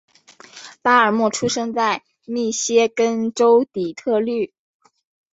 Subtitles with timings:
[0.81, 4.51] 巴尔默出生在密歇根州底特律。